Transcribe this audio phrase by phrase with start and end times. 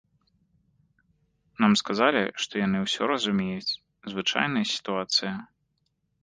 [1.63, 3.77] Нам сказалі, што яны ўсё разумеюць,
[4.15, 5.35] звычайная сітуацыя.